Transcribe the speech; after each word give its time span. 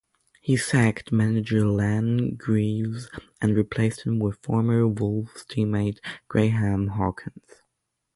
He 0.41 0.57
sacked 0.57 1.11
manager 1.11 1.59
Ian 1.79 2.33
Greaves 2.33 3.07
and 3.39 3.55
replaced 3.55 4.01
him 4.01 4.17
with 4.17 4.41
former 4.41 4.87
Wolves 4.87 5.45
teammate 5.45 5.99
Graham 6.27 6.87
Hawkins. 6.87 7.61